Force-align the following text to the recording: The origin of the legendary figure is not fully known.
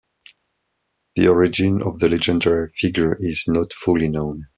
The 1.15 1.27
origin 1.27 1.83
of 1.83 1.99
the 1.99 2.09
legendary 2.09 2.71
figure 2.73 3.17
is 3.21 3.43
not 3.47 3.71
fully 3.71 4.07
known. 4.07 4.47